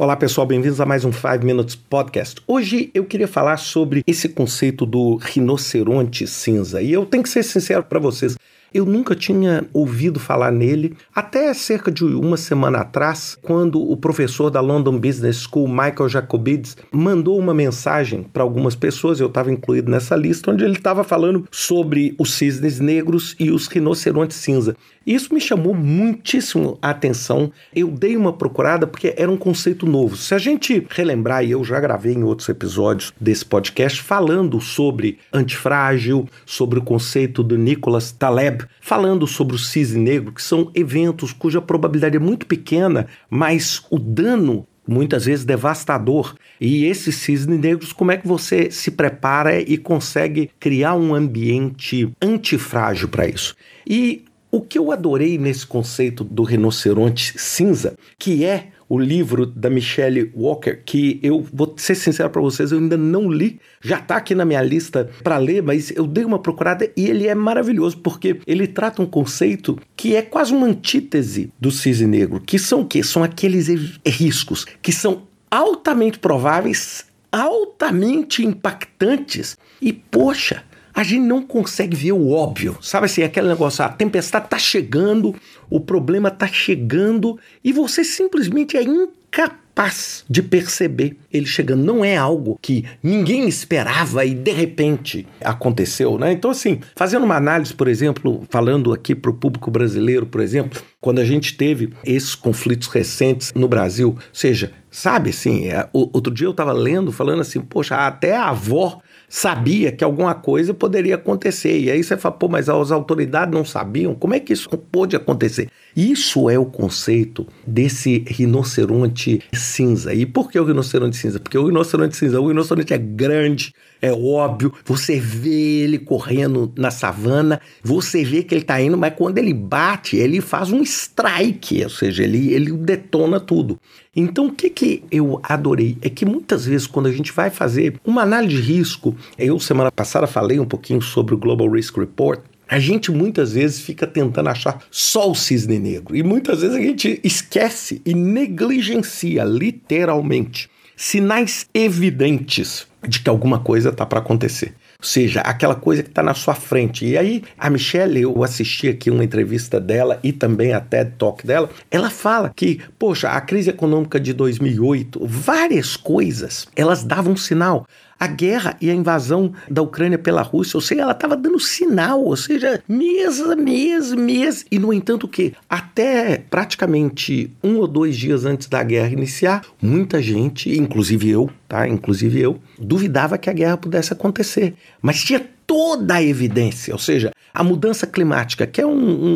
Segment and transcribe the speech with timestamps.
[0.00, 2.40] Olá pessoal, bem-vindos a mais um 5 Minutes Podcast.
[2.46, 6.80] Hoje eu queria falar sobre esse conceito do rinoceronte cinza.
[6.80, 8.36] E eu tenho que ser sincero para vocês,
[8.72, 14.50] eu nunca tinha ouvido falar nele até cerca de uma semana atrás, quando o professor
[14.50, 19.90] da London Business School, Michael Jacobides, mandou uma mensagem para algumas pessoas, eu estava incluído
[19.90, 24.76] nessa lista, onde ele estava falando sobre os cisnes negros e os rinocerontes cinza.
[25.08, 27.50] Isso me chamou muitíssimo a atenção.
[27.74, 30.16] Eu dei uma procurada porque era um conceito novo.
[30.18, 35.18] Se a gente relembrar, e eu já gravei em outros episódios desse podcast falando sobre
[35.32, 41.32] antifrágil, sobre o conceito do Nicholas Taleb, falando sobre o cisne negro, que são eventos
[41.32, 46.34] cuja probabilidade é muito pequena, mas o dano muitas vezes devastador.
[46.58, 52.10] E esses cisnes negros, como é que você se prepara e consegue criar um ambiente
[52.22, 53.54] antifrágil para isso?
[53.86, 59.68] E o que eu adorei nesse conceito do rinoceronte cinza, que é o livro da
[59.68, 64.16] Michelle Walker, que eu vou ser sincero para vocês, eu ainda não li, já está
[64.16, 67.98] aqui na minha lista para ler, mas eu dei uma procurada e ele é maravilhoso
[67.98, 72.80] porque ele trata um conceito que é quase uma antítese do cisne negro, que são
[72.80, 73.02] o quê?
[73.02, 73.68] São aqueles
[74.06, 80.64] riscos que são altamente prováveis, altamente impactantes e poxa,
[80.98, 82.76] a gente não consegue ver o óbvio.
[82.82, 85.32] Sabe assim, aquele negócio, a tempestade está chegando,
[85.70, 91.84] o problema está chegando e você simplesmente é incapaz de perceber ele chegando.
[91.84, 96.32] Não é algo que ninguém esperava e de repente aconteceu, né?
[96.32, 100.82] Então, assim, fazendo uma análise, por exemplo, falando aqui para o público brasileiro, por exemplo,
[101.00, 106.34] quando a gente teve esses conflitos recentes no Brasil, ou seja, sabe assim, é, outro
[106.34, 111.16] dia eu estava lendo, falando assim, poxa, até a avó sabia que alguma coisa poderia
[111.16, 111.78] acontecer.
[111.78, 114.14] E aí você fala, pô, mas as autoridades não sabiam?
[114.14, 115.68] Como é que isso pôde acontecer?
[115.98, 120.14] Isso é o conceito desse rinoceronte cinza.
[120.14, 121.40] E por que o rinoceronte cinza?
[121.40, 126.92] Porque o rinoceronte cinza, o rinoceronte é grande, é óbvio, você vê ele correndo na
[126.92, 131.82] savana, você vê que ele está indo, mas quando ele bate, ele faz um strike,
[131.82, 133.76] ou seja, ele, ele detona tudo.
[134.14, 138.00] Então, o que, que eu adorei é que muitas vezes, quando a gente vai fazer
[138.04, 142.40] uma análise de risco, eu semana passada falei um pouquinho sobre o Global Risk Report.
[142.68, 146.80] A gente muitas vezes fica tentando achar só o cisne negro e muitas vezes a
[146.80, 154.74] gente esquece e negligencia literalmente sinais evidentes de que alguma coisa está para acontecer.
[155.00, 157.06] Ou seja, aquela coisa que está na sua frente.
[157.06, 161.46] E aí, a Michelle, eu assisti aqui uma entrevista dela e também a TED Talk
[161.46, 161.70] dela.
[161.88, 167.86] Ela fala que, poxa, a crise econômica de 2008, várias coisas, elas davam sinal
[168.18, 172.22] a guerra e a invasão da Ucrânia pela Rússia, ou seja, ela estava dando sinal,
[172.24, 174.66] ou seja, mês a mês, mês.
[174.70, 175.54] E, no entanto, o que?
[175.68, 181.86] Até praticamente um ou dois dias antes da guerra iniciar, muita gente, inclusive eu, tá?
[181.86, 184.74] Inclusive eu, duvidava que a guerra pudesse acontecer.
[185.00, 188.90] Mas tinha toda a evidência, ou seja, a mudança climática, que é um,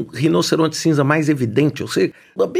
[0.00, 2.12] um rinoceronte cinza mais evidente, ou seja,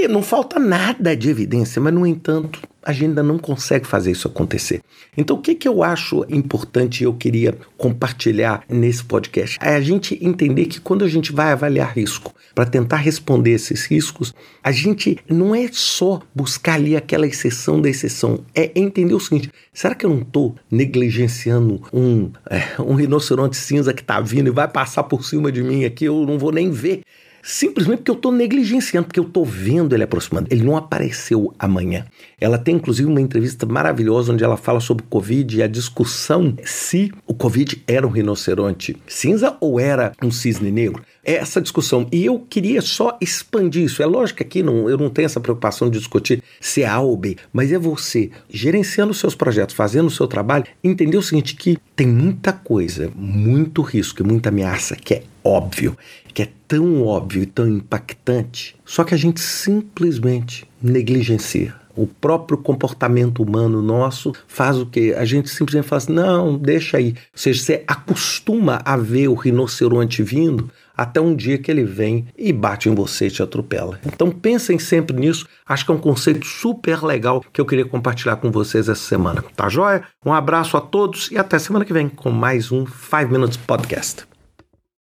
[0.09, 4.29] não falta nada de evidência, mas no entanto, a gente ainda não consegue fazer isso
[4.29, 4.81] acontecer.
[5.17, 9.59] Então, o que, que eu acho importante e eu queria compartilhar nesse podcast?
[9.61, 13.87] É a gente entender que quando a gente vai avaliar risco, para tentar responder esses
[13.87, 14.35] riscos,
[14.65, 19.49] a gente não é só buscar ali aquela exceção da exceção, é entender o seguinte:
[19.73, 24.51] será que eu não estou negligenciando um, é, um rinoceronte cinza que está vindo e
[24.51, 26.07] vai passar por cima de mim aqui?
[26.07, 27.03] Eu não vou nem ver
[27.43, 30.49] simplesmente porque eu estou negligenciando, porque eu estou vendo ele aproximando.
[30.51, 32.05] Ele não apareceu amanhã.
[32.41, 36.55] Ela tem inclusive uma entrevista maravilhosa onde ela fala sobre o Covid e a discussão
[36.65, 41.03] se o Covid era um rinoceronte cinza ou era um cisne negro.
[41.31, 42.07] Essa discussão.
[42.11, 44.03] E eu queria só expandir isso.
[44.03, 47.01] É lógico que aqui não, eu não tenho essa preocupação de discutir se é A
[47.01, 51.23] ou B, mas é você gerenciando os seus projetos, fazendo o seu trabalho, entender o
[51.23, 55.99] seguinte: que tem muita coisa, muito risco e muita ameaça que é óbvio,
[56.33, 61.75] que é tão óbvio e tão impactante, só que a gente simplesmente negligencia.
[61.99, 65.13] O próprio comportamento humano nosso faz o que?
[65.15, 67.09] A gente simplesmente fala assim: não, deixa aí.
[67.09, 72.29] Ou seja, você acostuma a ver o rinoceronte vindo até um dia que ele vem
[72.39, 73.99] e bate em você e te atropela.
[74.07, 75.45] Então pensem sempre nisso.
[75.67, 79.43] Acho que é um conceito super legal que eu queria compartilhar com vocês essa semana.
[79.57, 80.05] Tá joia?
[80.25, 84.38] Um abraço a todos e até semana que vem com mais um 5 Minutes Podcast.